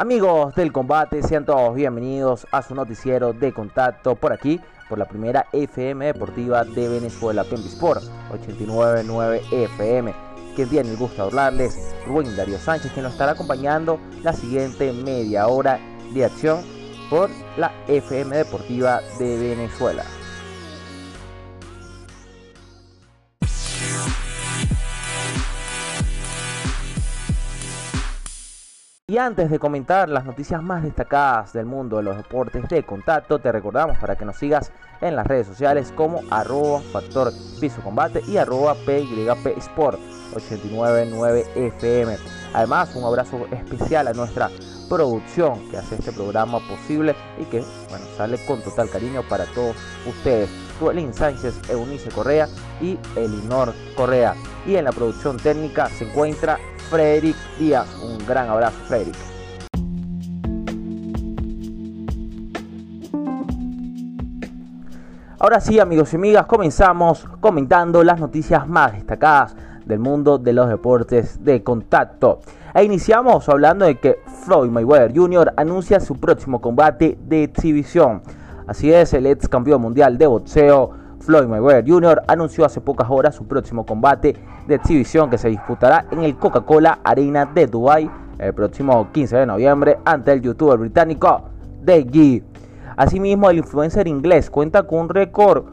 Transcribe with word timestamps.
Amigos 0.00 0.54
del 0.54 0.72
combate, 0.72 1.22
sean 1.22 1.44
todos 1.44 1.74
bienvenidos 1.74 2.46
a 2.52 2.62
su 2.62 2.74
noticiero 2.74 3.34
de 3.34 3.52
contacto 3.52 4.16
por 4.16 4.32
aquí, 4.32 4.58
por 4.88 4.98
la 4.98 5.04
primera 5.04 5.44
FM 5.52 6.06
deportiva 6.06 6.64
de 6.64 6.88
Venezuela, 6.88 7.42
Sport 7.42 8.04
899 8.32 9.42
FM. 9.52 10.14
Quien 10.56 10.70
tiene 10.70 10.88
el 10.88 10.96
gusto 10.96 11.16
de 11.16 11.28
hablarles, 11.28 11.94
Rubén 12.06 12.34
Darío 12.34 12.56
Sánchez, 12.56 12.92
que 12.92 13.02
nos 13.02 13.12
estará 13.12 13.32
acompañando 13.32 14.00
la 14.22 14.32
siguiente 14.32 14.90
media 14.90 15.48
hora 15.48 15.78
de 16.14 16.24
acción 16.24 16.62
por 17.10 17.28
la 17.58 17.70
FM 17.86 18.34
deportiva 18.34 19.02
de 19.18 19.36
Venezuela. 19.36 20.04
Antes 29.20 29.50
de 29.50 29.58
comentar 29.58 30.08
las 30.08 30.24
noticias 30.24 30.62
más 30.62 30.82
destacadas 30.82 31.52
del 31.52 31.66
mundo 31.66 31.98
de 31.98 32.02
los 32.02 32.16
deportes 32.16 32.68
de 32.68 32.82
contacto, 32.84 33.38
te 33.38 33.52
recordamos 33.52 33.98
para 33.98 34.16
que 34.16 34.24
nos 34.24 34.36
sigas 34.36 34.72
en 35.00 35.14
las 35.14 35.26
redes 35.26 35.46
sociales 35.46 35.92
como 35.94 36.22
arroba 36.30 36.80
factor 36.92 37.30
piso 37.60 37.82
combate 37.82 38.22
y 38.26 38.38
arroba 38.38 38.74
PYP 38.74 39.58
Sport 39.58 39.98
899 40.34 41.46
FM. 41.54 42.16
Además, 42.54 42.96
un 42.96 43.04
abrazo 43.04 43.46
especial 43.52 44.08
a 44.08 44.14
nuestra 44.14 44.50
producción 44.88 45.70
que 45.70 45.76
hace 45.76 45.96
este 45.96 46.12
programa 46.12 46.58
posible 46.66 47.14
y 47.38 47.44
que 47.44 47.62
sale 48.16 48.38
con 48.46 48.62
total 48.62 48.88
cariño 48.90 49.22
para 49.28 49.44
todos 49.46 49.76
ustedes. 50.06 50.48
Tuelín 50.78 51.12
Sánchez, 51.12 51.54
Eunice 51.68 52.08
Correa 52.10 52.48
y 52.80 52.98
Elinor 53.14 53.74
Correa. 53.94 54.34
Y 54.66 54.76
en 54.76 54.84
la 54.84 54.92
producción 54.92 55.36
técnica 55.36 55.90
se 55.90 56.04
encuentra 56.08 56.58
Frederick 56.88 57.36
Díaz. 57.58 57.86
Un 58.02 58.24
gran 58.26 58.48
abrazo, 58.48 58.76
Frederick. 58.86 59.16
Ahora 65.38 65.58
sí, 65.60 65.80
amigos 65.80 66.12
y 66.12 66.16
amigas, 66.16 66.44
comenzamos 66.46 67.24
comentando 67.40 68.04
las 68.04 68.20
noticias 68.20 68.68
más 68.68 68.92
destacadas 68.92 69.56
del 69.86 69.98
mundo 69.98 70.36
de 70.36 70.52
los 70.52 70.68
deportes 70.68 71.42
de 71.42 71.62
contacto. 71.62 72.40
E 72.74 72.84
iniciamos 72.84 73.48
hablando 73.48 73.86
de 73.86 73.98
que 73.98 74.18
Floyd 74.44 74.68
Mayweather 74.68 75.16
Jr. 75.16 75.54
anuncia 75.56 75.98
su 75.98 76.16
próximo 76.16 76.60
combate 76.60 77.18
de 77.26 77.44
exhibición. 77.44 78.22
Así 78.66 78.92
es, 78.92 79.14
el 79.14 79.26
ex 79.26 79.48
campeón 79.48 79.80
mundial 79.80 80.18
de 80.18 80.26
boxeo 80.26 80.99
Floyd 81.20 81.46
Mayweather 81.46 81.84
Jr. 81.86 82.22
anunció 82.26 82.64
hace 82.64 82.80
pocas 82.80 83.08
horas 83.10 83.34
su 83.34 83.46
próximo 83.46 83.84
combate 83.84 84.36
de 84.66 84.74
exhibición 84.74 85.28
que 85.28 85.38
se 85.38 85.48
disputará 85.48 86.06
en 86.10 86.22
el 86.22 86.36
Coca-Cola 86.36 87.00
Arena 87.04 87.44
de 87.46 87.66
Dubai 87.66 88.10
el 88.38 88.54
próximo 88.54 89.08
15 89.12 89.36
de 89.36 89.46
noviembre 89.46 89.98
ante 90.04 90.32
el 90.32 90.40
youtuber 90.40 90.78
británico 90.78 91.42
The 91.84 92.42
Asimismo, 92.96 93.50
el 93.50 93.58
influencer 93.58 94.08
inglés 94.08 94.50
cuenta 94.50 94.82
con 94.82 95.00
un 95.00 95.08
récord 95.08 95.64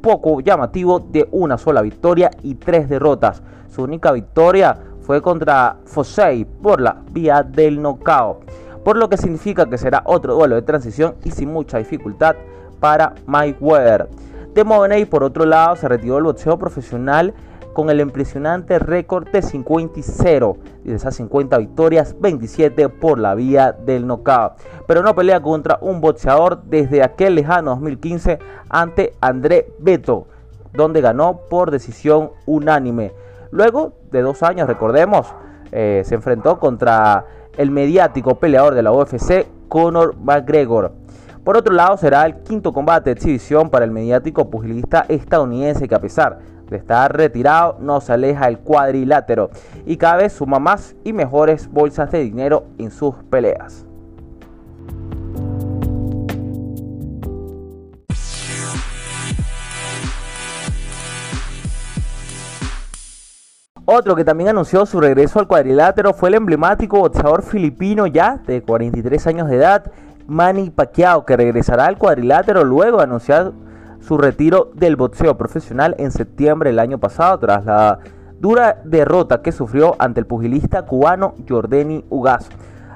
poco 0.00 0.40
llamativo 0.40 1.00
de 1.00 1.28
una 1.30 1.58
sola 1.58 1.82
victoria 1.82 2.30
y 2.42 2.56
tres 2.56 2.88
derrotas. 2.88 3.42
Su 3.68 3.82
única 3.82 4.12
victoria 4.12 4.76
fue 5.00 5.20
contra 5.22 5.76
Fossey 5.84 6.44
por 6.44 6.80
la 6.80 6.96
vía 7.10 7.42
del 7.42 7.80
knockout, 7.80 8.44
por 8.84 8.96
lo 8.96 9.08
que 9.08 9.16
significa 9.16 9.66
que 9.66 9.78
será 9.78 10.02
otro 10.04 10.34
duelo 10.34 10.56
de 10.56 10.62
transición 10.62 11.14
y 11.24 11.30
sin 11.30 11.52
mucha 11.52 11.78
dificultad 11.78 12.36
para 12.80 13.14
Mayweather. 13.26 14.08
De 14.54 15.06
por 15.06 15.24
otro 15.24 15.44
lado, 15.46 15.74
se 15.74 15.88
retiró 15.88 16.14
del 16.14 16.24
boxeo 16.24 16.56
profesional 16.58 17.34
con 17.72 17.90
el 17.90 18.00
impresionante 18.00 18.78
récord 18.78 19.28
de 19.28 19.42
50 19.42 19.98
y 19.98 20.02
0. 20.04 20.56
Y 20.84 20.90
de 20.90 20.94
esas 20.94 21.16
50 21.16 21.58
victorias, 21.58 22.14
27 22.20 22.88
por 22.88 23.18
la 23.18 23.34
vía 23.34 23.72
del 23.72 24.06
knockout. 24.06 24.52
Pero 24.86 25.02
no 25.02 25.16
pelea 25.16 25.40
contra 25.42 25.78
un 25.80 26.00
boxeador 26.00 26.62
desde 26.62 27.02
aquel 27.02 27.34
lejano 27.34 27.72
2015 27.72 28.38
ante 28.68 29.14
André 29.20 29.72
Beto, 29.80 30.28
donde 30.72 31.00
ganó 31.00 31.40
por 31.50 31.72
decisión 31.72 32.30
unánime. 32.46 33.12
Luego 33.50 33.94
de 34.12 34.22
dos 34.22 34.44
años, 34.44 34.68
recordemos, 34.68 35.34
eh, 35.72 36.02
se 36.04 36.14
enfrentó 36.14 36.60
contra 36.60 37.26
el 37.56 37.72
mediático 37.72 38.36
peleador 38.36 38.74
de 38.74 38.82
la 38.82 38.92
UFC, 38.92 39.48
Conor 39.68 40.14
McGregor. 40.16 40.92
Por 41.44 41.58
otro 41.58 41.74
lado, 41.74 41.98
será 41.98 42.24
el 42.24 42.36
quinto 42.36 42.72
combate 42.72 43.10
de 43.10 43.16
exhibición 43.16 43.68
para 43.68 43.84
el 43.84 43.90
mediático 43.90 44.48
pugilista 44.48 45.04
estadounidense 45.08 45.86
que 45.86 45.94
a 45.94 46.00
pesar 46.00 46.38
de 46.70 46.78
estar 46.78 47.14
retirado 47.14 47.76
no 47.80 48.00
se 48.00 48.14
aleja 48.14 48.46
del 48.46 48.60
cuadrilátero 48.60 49.50
y 49.84 49.98
cada 49.98 50.16
vez 50.16 50.32
suma 50.32 50.58
más 50.58 50.96
y 51.04 51.12
mejores 51.12 51.70
bolsas 51.70 52.10
de 52.10 52.20
dinero 52.20 52.64
en 52.78 52.90
sus 52.90 53.14
peleas. 53.28 53.84
Otro 63.84 64.16
que 64.16 64.24
también 64.24 64.48
anunció 64.48 64.86
su 64.86 64.98
regreso 64.98 65.40
al 65.40 65.46
cuadrilátero 65.46 66.14
fue 66.14 66.30
el 66.30 66.36
emblemático 66.36 67.00
boxeador 67.00 67.42
filipino 67.42 68.06
ya 68.06 68.40
de 68.46 68.62
43 68.62 69.26
años 69.26 69.50
de 69.50 69.56
edad, 69.56 69.92
Manny 70.26 70.70
Pacquiao, 70.70 71.24
que 71.24 71.36
regresará 71.36 71.86
al 71.86 71.98
cuadrilátero 71.98 72.64
luego 72.64 72.98
de 72.98 73.04
anunciar 73.04 73.52
su 74.00 74.18
retiro 74.18 74.70
del 74.74 74.96
boxeo 74.96 75.36
profesional 75.36 75.94
en 75.98 76.10
septiembre 76.10 76.70
del 76.70 76.78
año 76.78 76.98
pasado 76.98 77.38
tras 77.38 77.64
la 77.64 77.98
dura 78.40 78.80
derrota 78.84 79.42
que 79.42 79.52
sufrió 79.52 79.96
ante 79.98 80.20
el 80.20 80.26
pugilista 80.26 80.84
cubano 80.84 81.34
Jordani 81.48 82.04
Ugas. 82.10 82.48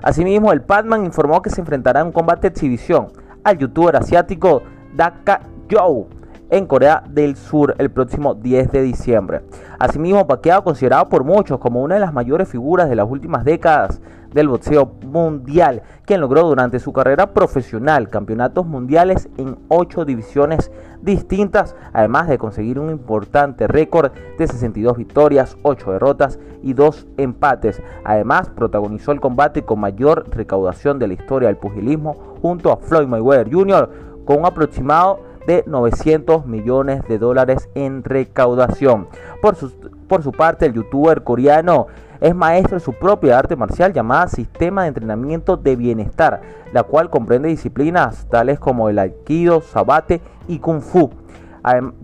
Asimismo, 0.02 0.52
el 0.52 0.62
Padman 0.62 1.04
informó 1.04 1.42
que 1.42 1.50
se 1.50 1.60
enfrentará 1.60 2.00
en 2.00 2.06
un 2.08 2.12
combate 2.12 2.48
exhibición 2.48 3.08
al 3.44 3.58
youtuber 3.58 3.96
asiático 3.96 4.62
Daka 4.94 5.40
Joe 5.70 6.06
en 6.50 6.66
Corea 6.66 7.02
del 7.08 7.36
Sur 7.36 7.74
el 7.78 7.90
próximo 7.90 8.34
10 8.34 8.72
de 8.72 8.82
diciembre. 8.82 9.42
Asimismo, 9.78 10.26
Pacquiao, 10.26 10.64
considerado 10.64 11.08
por 11.08 11.24
muchos 11.24 11.58
como 11.58 11.82
una 11.82 11.94
de 11.94 12.00
las 12.00 12.12
mayores 12.12 12.48
figuras 12.48 12.88
de 12.88 12.96
las 12.96 13.08
últimas 13.08 13.44
décadas 13.44 14.00
del 14.32 14.48
boxeo 14.48 14.92
mundial, 15.04 15.82
quien 16.04 16.20
logró 16.20 16.42
durante 16.42 16.78
su 16.78 16.92
carrera 16.92 17.32
profesional 17.32 18.08
campeonatos 18.08 18.66
mundiales 18.66 19.28
en 19.36 19.56
ocho 19.68 20.04
divisiones 20.04 20.70
distintas, 21.02 21.76
además 21.92 22.28
de 22.28 22.38
conseguir 22.38 22.78
un 22.78 22.90
importante 22.90 23.66
récord 23.66 24.12
de 24.38 24.46
62 24.46 24.96
victorias, 24.96 25.56
8 25.62 25.92
derrotas 25.92 26.38
y 26.62 26.72
2 26.72 27.06
empates. 27.16 27.82
Además, 28.04 28.50
protagonizó 28.50 29.12
el 29.12 29.20
combate 29.20 29.62
con 29.62 29.80
mayor 29.80 30.28
recaudación 30.30 30.98
de 30.98 31.08
la 31.08 31.14
historia 31.14 31.48
del 31.48 31.56
pugilismo 31.56 32.14
junto 32.42 32.72
a 32.72 32.76
Floyd 32.76 33.06
Mayweather 33.06 33.52
Jr. 33.52 33.90
con 34.24 34.40
un 34.40 34.46
aproximado 34.46 35.27
de 35.48 35.64
900 35.66 36.44
millones 36.44 37.02
de 37.08 37.18
dólares 37.18 37.70
en 37.74 38.04
recaudación. 38.04 39.08
Por 39.40 39.56
su, 39.56 39.72
por 40.06 40.22
su 40.22 40.30
parte, 40.30 40.66
el 40.66 40.74
youtuber 40.74 41.24
coreano 41.24 41.86
es 42.20 42.34
maestro 42.34 42.76
de 42.76 42.84
su 42.84 42.92
propia 42.92 43.38
arte 43.38 43.56
marcial 43.56 43.94
llamada 43.94 44.28
Sistema 44.28 44.82
de 44.82 44.88
Entrenamiento 44.88 45.56
de 45.56 45.74
Bienestar, 45.74 46.42
la 46.74 46.82
cual 46.82 47.08
comprende 47.08 47.48
disciplinas 47.48 48.26
tales 48.28 48.60
como 48.60 48.90
el 48.90 48.98
Aikido, 48.98 49.62
Sabate 49.62 50.20
y 50.48 50.58
Kung 50.58 50.82
Fu. 50.82 51.10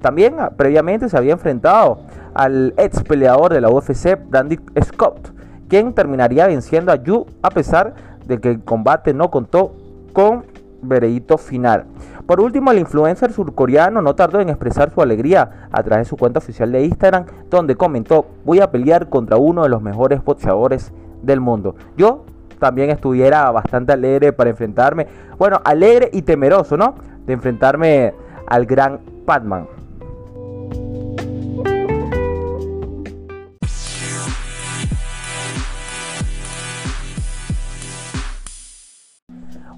También 0.01 0.37
ah, 0.41 0.53
previamente 0.57 1.11
se 1.11 1.17
había 1.19 1.35
enfrentado 1.35 1.99
al 2.33 2.73
ex 2.79 3.03
peleador 3.03 3.53
de 3.53 3.61
la 3.61 3.69
UFC, 3.69 4.19
Brandy 4.27 4.59
Scott, 4.83 5.33
quien 5.69 5.93
terminaría 5.93 6.47
venciendo 6.47 6.93
a 6.93 6.97
Yu 6.97 7.27
a 7.43 7.51
pesar 7.51 7.95
de 8.27 8.41
que 8.41 8.49
el 8.51 8.65
combate 8.65 9.13
no 9.13 9.31
contó 9.31 9.75
con 10.15 10.45
veredicto 10.81 11.39
final. 11.39 11.85
Por 12.27 12.41
último, 12.41 12.71
el 12.71 12.79
influencer 12.79 13.33
surcoreano 13.33 14.01
no 14.01 14.15
tardó 14.15 14.41
en 14.41 14.49
expresar 14.49 14.91
su 14.91 15.03
alegría 15.03 15.69
a 15.71 15.83
través 15.83 16.07
de 16.07 16.09
su 16.11 16.17
cuenta 16.17 16.39
oficial 16.39 16.73
de 16.73 16.85
Instagram, 16.85 17.27
donde 17.51 17.77
comentó, 17.77 18.27
voy 18.45 18.61
a 18.61 18.71
pelear 18.71 19.11
contra 19.11 19.37
uno 19.37 19.63
de 19.63 19.69
los 19.69 19.83
mejores 19.83 20.25
boxeadores 20.25 20.93
del 21.23 21.41
mundo. 21.41 21.75
Yo 21.99 22.25
también 22.59 22.89
estuviera 22.89 23.51
bastante 23.51 23.93
alegre 23.93 24.33
para 24.33 24.49
enfrentarme, 24.49 25.07
bueno, 25.39 25.61
alegre 25.65 26.09
y 26.15 26.23
temeroso, 26.23 26.79
¿no? 26.79 26.95
De 27.27 27.35
enfrentarme 27.35 28.15
al 28.47 28.65
gran 28.65 29.01
Batman. 29.27 29.67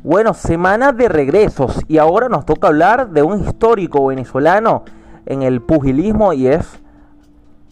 Bueno, 0.06 0.34
semana 0.34 0.92
de 0.92 1.08
regresos 1.08 1.80
y 1.88 1.98
ahora 1.98 2.28
nos 2.28 2.46
toca 2.46 2.68
hablar 2.68 3.10
de 3.10 3.24
un 3.24 3.40
histórico 3.40 4.06
venezolano 4.06 4.84
en 5.26 5.42
el 5.42 5.60
pugilismo 5.60 6.32
y 6.32 6.46
es 6.46 6.78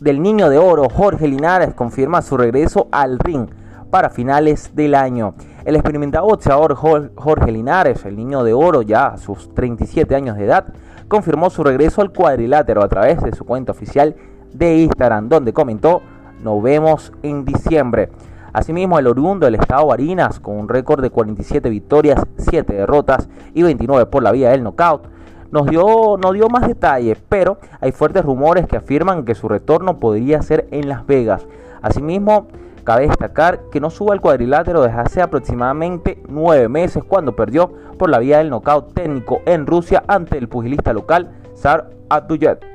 del 0.00 0.20
niño 0.20 0.48
de 0.48 0.58
oro. 0.58 0.88
Jorge 0.92 1.28
Linares 1.28 1.74
confirma 1.74 2.22
su 2.22 2.36
regreso 2.36 2.88
al 2.90 3.20
ring 3.20 3.46
para 3.88 4.10
finales 4.10 4.74
del 4.74 4.96
año. 4.96 5.36
El 5.64 5.76
experimentado 5.76 6.26
boxeador 6.26 6.74
Jorge 6.74 7.52
Linares, 7.52 8.04
el 8.04 8.16
niño 8.16 8.42
de 8.42 8.52
oro 8.52 8.82
ya 8.82 9.06
a 9.06 9.16
sus 9.16 9.54
37 9.54 10.16
años 10.16 10.36
de 10.36 10.46
edad, 10.46 10.74
confirmó 11.06 11.50
su 11.50 11.62
regreso 11.62 12.02
al 12.02 12.10
cuadrilátero 12.10 12.82
a 12.82 12.88
través 12.88 13.22
de 13.22 13.30
su 13.30 13.44
cuenta 13.44 13.70
oficial 13.70 14.16
de 14.52 14.78
Instagram, 14.78 15.28
donde 15.28 15.52
comentó, 15.52 16.02
nos 16.42 16.60
vemos 16.60 17.12
en 17.22 17.44
diciembre. 17.44 18.10
Asimismo, 18.54 19.00
el 19.00 19.08
oriundo 19.08 19.46
del 19.46 19.56
estado 19.56 19.88
Barinas, 19.88 20.38
con 20.38 20.56
un 20.56 20.68
récord 20.68 21.02
de 21.02 21.10
47 21.10 21.68
victorias, 21.68 22.22
7 22.36 22.72
derrotas 22.72 23.28
y 23.52 23.64
29 23.64 24.06
por 24.06 24.22
la 24.22 24.30
vía 24.30 24.50
del 24.50 24.62
knockout, 24.62 25.08
nos 25.50 25.66
dio, 25.66 26.16
no 26.22 26.32
dio 26.32 26.48
más 26.48 26.68
detalles, 26.68 27.18
pero 27.28 27.58
hay 27.80 27.90
fuertes 27.90 28.24
rumores 28.24 28.68
que 28.68 28.76
afirman 28.76 29.24
que 29.24 29.34
su 29.34 29.48
retorno 29.48 29.98
podría 29.98 30.40
ser 30.40 30.68
en 30.70 30.88
Las 30.88 31.04
Vegas. 31.04 31.44
Asimismo, 31.82 32.46
cabe 32.84 33.08
destacar 33.08 33.58
que 33.72 33.80
no 33.80 33.90
sube 33.90 34.12
al 34.12 34.20
cuadrilátero 34.20 34.82
desde 34.82 35.00
hace 35.00 35.20
aproximadamente 35.20 36.22
9 36.28 36.68
meses 36.68 37.02
cuando 37.02 37.34
perdió 37.34 37.72
por 37.98 38.08
la 38.08 38.20
vía 38.20 38.38
del 38.38 38.50
knockout 38.50 38.94
técnico 38.94 39.40
en 39.46 39.66
Rusia 39.66 40.04
ante 40.06 40.38
el 40.38 40.48
pugilista 40.48 40.92
local 40.92 41.28
Sar 41.54 41.90
Abduyet. 42.08 42.73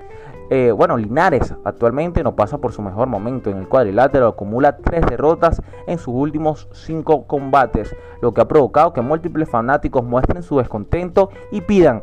Eh, 0.51 0.71
bueno, 0.71 0.97
Linares 0.97 1.53
actualmente 1.63 2.23
no 2.23 2.35
pasa 2.35 2.57
por 2.57 2.71
su 2.71 2.81
mejor 2.81 3.07
momento 3.07 3.51
en 3.51 3.57
el 3.57 3.67
cuadrilátero, 3.67 4.27
acumula 4.27 4.77
tres 4.77 5.05
derrotas 5.05 5.61
en 5.85 5.99
sus 5.99 6.13
últimos 6.15 6.67
cinco 6.71 7.27
combates, 7.27 7.95
lo 8.21 8.33
que 8.33 8.41
ha 8.41 8.47
provocado 8.47 8.91
que 8.91 9.01
múltiples 9.01 9.47
fanáticos 9.47 10.03
muestren 10.03 10.41
su 10.41 10.57
descontento 10.57 11.29
y 11.51 11.61
pidan 11.61 12.01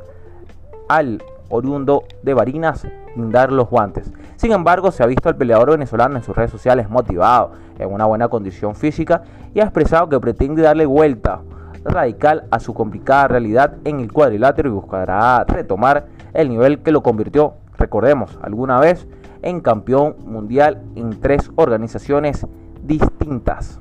al 0.88 1.22
oriundo 1.48 2.04
de 2.22 2.34
Barinas 2.34 2.86
dar 3.16 3.50
los 3.50 3.68
guantes. 3.68 4.12
Sin 4.36 4.52
embargo, 4.52 4.92
se 4.92 5.02
ha 5.02 5.06
visto 5.06 5.28
al 5.28 5.36
peleador 5.36 5.70
venezolano 5.70 6.16
en 6.16 6.22
sus 6.22 6.36
redes 6.36 6.50
sociales 6.50 6.88
motivado, 6.88 7.52
en 7.78 7.92
una 7.92 8.04
buena 8.04 8.28
condición 8.28 8.76
física 8.76 9.22
y 9.54 9.60
ha 9.60 9.64
expresado 9.64 10.08
que 10.08 10.20
pretende 10.20 10.62
darle 10.62 10.86
vuelta 10.86 11.40
radical 11.84 12.44
a 12.50 12.60
su 12.60 12.74
complicada 12.74 13.28
realidad 13.28 13.74
en 13.84 14.00
el 14.00 14.12
cuadrilátero 14.12 14.68
y 14.68 14.72
buscará 14.72 15.44
retomar 15.44 16.06
el 16.34 16.48
nivel 16.48 16.80
que 16.80 16.92
lo 16.92 17.02
convirtió 17.02 17.54
recordemos, 17.78 18.38
alguna 18.42 18.80
vez 18.80 19.06
en 19.42 19.60
campeón 19.60 20.16
mundial 20.24 20.82
en 20.94 21.20
tres 21.20 21.50
organizaciones 21.56 22.46
distintas. 22.82 23.80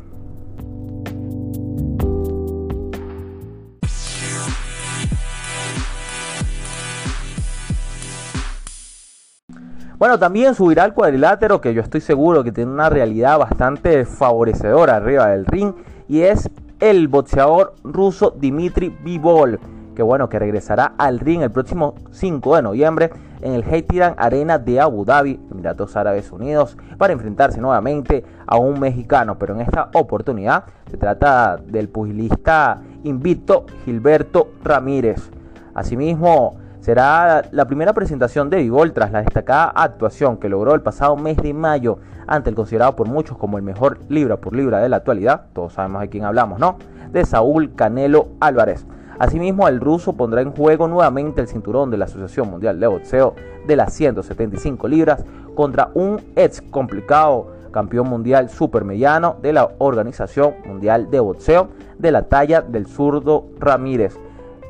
Bueno, 9.98 10.20
también 10.20 10.56
subirá 10.56 10.84
al 10.84 10.94
cuadrilátero 10.94 11.62
que 11.62 11.74
yo 11.74 11.82
estoy 11.82 12.02
seguro 12.02 12.44
que 12.44 12.52
tiene 12.52 12.70
una 12.70 12.90
realidad 12.90 13.40
bastante 13.40 14.06
favorecedora 14.06 14.98
arriba 14.98 15.28
del 15.30 15.46
ring 15.46 15.74
y 16.10 16.22
es 16.22 16.50
el 16.82 17.08
boxeador 17.08 17.76
ruso 17.84 18.36
Dimitri 18.38 18.90
Bivol 18.90 19.58
que 19.96 20.04
bueno, 20.04 20.30
que 20.30 20.38
regresará 20.38 20.94
al 20.98 21.20
ring 21.20 21.42
el 21.42 21.52
próximo 21.52 21.96
5 22.12 22.58
de 22.58 22.62
noviembre 22.62 23.10
en 23.42 23.54
el 23.54 23.64
Heitiran 23.64 24.16
Arena 24.18 24.60
de 24.60 24.80
Abu 24.80 25.06
Dhabi, 25.06 25.40
Emiratos 25.52 25.96
Árabes 25.96 26.32
Unidos, 26.32 26.78
para 26.98 27.14
enfrentarse 27.14 27.60
nuevamente 27.60 28.24
a 28.46 28.58
un 28.58 28.80
mexicano, 28.80 29.38
pero 29.40 29.56
en 29.56 29.62
esta 29.62 29.90
oportunidad 29.94 30.66
se 30.90 30.98
trata 30.98 31.58
del 31.58 31.90
pugilista 31.90 32.82
invicto 33.04 33.66
Gilberto 33.86 34.50
Ramírez. 34.64 35.32
Asimismo, 35.74 36.56
será 36.80 37.44
la 37.52 37.66
primera 37.66 37.94
presentación 37.94 38.50
de 38.50 38.58
Vivol 38.58 38.94
tras 38.94 39.12
la 39.12 39.22
destacada 39.22 39.72
actuación 39.76 40.38
que 40.38 40.50
logró 40.50 40.76
el 40.76 40.82
pasado 40.82 41.16
mes 41.18 41.38
de 41.38 41.54
mayo 41.54 41.98
ante 42.28 42.50
el 42.50 42.56
considerado 42.56 42.96
por 42.96 43.08
muchos 43.08 43.38
como 43.38 43.58
el 43.58 43.64
mejor 43.64 44.00
libra 44.10 44.38
por 44.38 44.56
libra 44.56 44.80
de 44.80 44.90
la 44.90 44.98
actualidad, 44.98 45.46
todos 45.54 45.74
sabemos 45.74 46.02
de 46.02 46.10
quién 46.10 46.26
hablamos, 46.26 46.60
¿no? 46.60 46.78
De 47.12 47.26
Saúl 47.26 47.74
Canelo 47.76 48.30
Álvarez. 48.40 48.86
Asimismo, 49.18 49.68
el 49.68 49.80
ruso 49.80 50.14
pondrá 50.14 50.42
en 50.42 50.52
juego 50.52 50.88
nuevamente 50.88 51.42
el 51.42 51.48
cinturón 51.48 51.90
de 51.90 51.98
la 51.98 52.06
Asociación 52.06 52.50
Mundial 52.50 52.80
de 52.80 52.88
Boxeo 52.88 53.36
de 53.66 53.76
las 53.76 53.94
175 53.94 54.88
libras 54.88 55.24
contra 55.56 55.90
un 55.94 56.22
ex 56.36 56.62
complicado 56.62 57.56
campeón 57.72 58.08
mundial 58.08 58.50
supermediano 58.50 59.36
de 59.42 59.52
la 59.52 59.70
Organización 59.80 60.56
Mundial 60.66 61.10
de 61.12 61.20
Boxeo 61.20 61.68
de 61.98 62.12
la 62.12 62.24
talla 62.24 62.62
del 62.62 62.88
zurdo 62.88 63.48
Ramírez. 63.60 64.18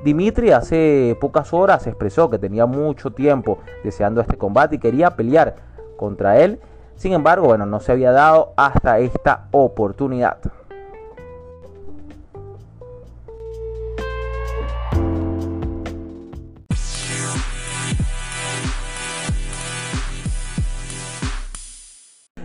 Dimitri 0.03 0.51
hace 0.51 1.17
pocas 1.19 1.53
horas 1.53 1.87
expresó 1.87 2.29
que 2.29 2.39
tenía 2.39 2.65
mucho 2.65 3.11
tiempo 3.11 3.59
deseando 3.83 4.21
este 4.21 4.37
combate 4.37 4.75
y 4.75 4.79
quería 4.79 5.11
pelear 5.11 5.55
contra 5.97 6.39
él. 6.39 6.59
Sin 6.95 7.13
embargo, 7.13 7.47
bueno, 7.47 7.65
no 7.65 7.79
se 7.79 7.91
había 7.91 8.11
dado 8.11 8.53
hasta 8.55 8.99
esta 8.99 9.47
oportunidad. 9.51 10.37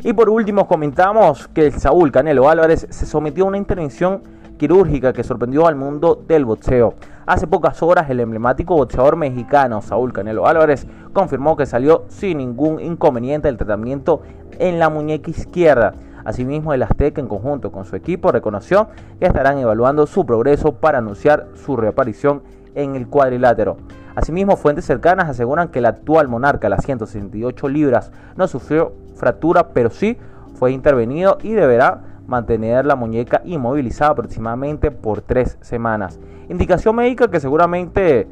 Y 0.02 0.14
por 0.14 0.31
último 0.31 0.67
comentamos 0.67 1.47
que 1.49 1.67
el 1.67 1.73
Saúl 1.75 2.11
Canelo 2.11 2.49
Álvarez 2.49 2.87
se 2.88 3.05
sometió 3.05 3.44
a 3.44 3.49
una 3.49 3.58
intervención 3.58 4.23
quirúrgica 4.56 5.12
que 5.12 5.23
sorprendió 5.23 5.67
al 5.67 5.76
mundo 5.76 6.23
del 6.26 6.47
boxeo. 6.47 6.94
Hace 7.26 7.47
pocas 7.47 7.82
horas 7.82 8.08
el 8.08 8.20
emblemático 8.20 8.75
boxeador 8.76 9.17
mexicano 9.17 9.82
Saúl 9.82 10.14
Canelo 10.14 10.47
Álvarez 10.47 10.87
confirmó 11.12 11.55
que 11.55 11.67
salió 11.67 12.05
sin 12.08 12.38
ningún 12.38 12.81
inconveniente 12.81 13.49
del 13.49 13.58
tratamiento 13.58 14.23
en 14.58 14.79
la 14.79 14.88
muñeca 14.88 15.31
izquierda. 15.31 15.93
Asimismo, 16.25 16.73
el 16.73 16.82
Azteca 16.82 17.20
en 17.20 17.29
conjunto 17.29 17.70
con 17.70 17.85
su 17.85 17.94
equipo 17.94 18.32
reconoció 18.32 18.88
que 19.19 19.26
estarán 19.26 19.58
evaluando 19.58 20.06
su 20.06 20.25
progreso 20.25 20.73
para 20.73 20.99
anunciar 20.99 21.49
su 21.55 21.76
reaparición 21.76 22.43
en 22.75 22.97
el 22.97 23.06
cuadrilátero. 23.06 23.76
Asimismo, 24.14 24.56
fuentes 24.56 24.84
cercanas 24.84 25.28
aseguran 25.28 25.68
que 25.68 25.78
el 25.78 25.86
actual 25.86 26.28
monarca, 26.28 26.68
las 26.68 26.84
168 26.84 27.68
libras, 27.68 28.12
no 28.36 28.48
sufrió 28.48 28.92
fractura, 29.14 29.68
pero 29.68 29.90
sí 29.90 30.18
fue 30.54 30.72
intervenido 30.72 31.38
y 31.42 31.52
deberá 31.52 32.02
mantener 32.26 32.86
la 32.86 32.96
muñeca 32.96 33.42
inmovilizada 33.44 34.12
aproximadamente 34.12 34.90
por 34.90 35.20
tres 35.20 35.58
semanas. 35.60 36.18
Indicación 36.48 36.96
médica 36.96 37.28
que 37.28 37.40
seguramente 37.40 38.26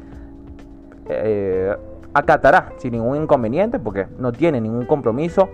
eh, 1.07 1.75
acatará 2.13 2.73
sin 2.77 2.93
ningún 2.93 3.23
inconveniente 3.23 3.79
porque 3.79 4.07
no 4.17 4.31
tiene 4.31 4.61
ningún 4.61 4.85
compromiso 4.85 5.49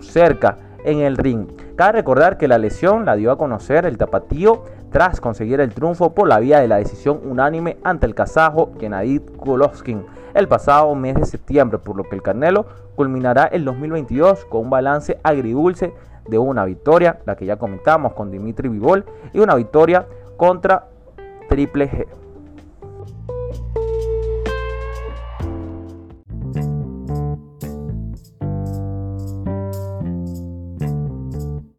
cerca 0.00 0.56
en 0.84 1.00
el 1.00 1.16
ring. 1.16 1.46
Cabe 1.74 1.92
recordar 1.92 2.38
que 2.38 2.48
la 2.48 2.58
lesión 2.58 3.04
la 3.04 3.16
dio 3.16 3.30
a 3.32 3.38
conocer 3.38 3.86
el 3.86 3.98
tapatío 3.98 4.64
tras 4.96 5.20
conseguir 5.20 5.60
el 5.60 5.74
triunfo 5.74 6.14
por 6.14 6.26
la 6.26 6.38
vía 6.38 6.58
de 6.58 6.68
la 6.68 6.78
decisión 6.78 7.20
unánime 7.22 7.76
ante 7.84 8.06
el 8.06 8.14
kazajo 8.14 8.72
Gennady 8.80 9.20
Golovkin 9.36 10.06
el 10.32 10.48
pasado 10.48 10.94
mes 10.94 11.16
de 11.16 11.26
septiembre, 11.26 11.76
por 11.76 11.98
lo 11.98 12.04
que 12.04 12.16
el 12.16 12.22
Canelo 12.22 12.64
culminará 12.94 13.44
el 13.44 13.66
2022 13.66 14.46
con 14.46 14.62
un 14.62 14.70
balance 14.70 15.20
agridulce 15.22 15.92
de 16.26 16.38
una 16.38 16.64
victoria, 16.64 17.18
la 17.26 17.36
que 17.36 17.44
ya 17.44 17.58
comentamos 17.58 18.14
con 18.14 18.30
Dimitri 18.30 18.70
Vivol, 18.70 19.04
y 19.34 19.40
una 19.40 19.54
victoria 19.54 20.06
contra 20.38 20.88
Triple 21.50 21.90
G. 21.90 22.06